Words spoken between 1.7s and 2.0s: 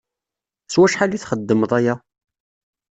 aya?